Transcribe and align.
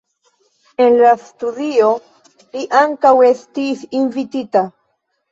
En 0.83 0.95
la 1.01 1.09
studio 1.25 1.89
li 2.55 2.63
ankaŭ 2.79 3.11
estis 3.27 3.83
invitita. 3.99 4.65